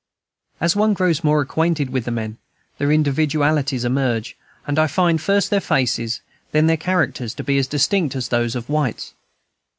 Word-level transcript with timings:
As 0.59 0.75
one 0.75 0.95
grows 0.95 1.23
more 1.23 1.41
acquainted 1.43 1.91
with 1.91 2.05
the 2.05 2.09
men, 2.09 2.39
their 2.79 2.91
individualities 2.91 3.85
emerge; 3.85 4.35
and 4.65 4.79
I 4.79 4.87
find, 4.87 5.21
first 5.21 5.51
their 5.51 5.61
faces, 5.61 6.21
then 6.53 6.65
their 6.65 6.75
characters, 6.75 7.35
to 7.35 7.43
be 7.43 7.59
as 7.59 7.67
distinct 7.67 8.15
as 8.15 8.29
those 8.29 8.55
of 8.55 8.67
whites. 8.67 9.13